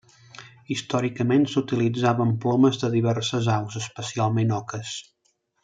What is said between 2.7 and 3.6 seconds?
de diverses